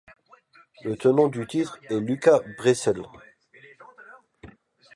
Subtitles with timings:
[0.83, 3.03] Le tenant du titre est Luca Brecel.